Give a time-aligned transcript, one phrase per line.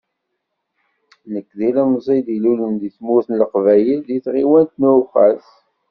[1.33, 5.45] Nekk, d ilmẓi i ilulen deg tmurt n Leqbayel di tɣiwant n Uweqqas.